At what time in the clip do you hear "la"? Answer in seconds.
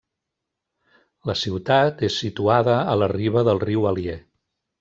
1.29-1.35, 3.03-3.11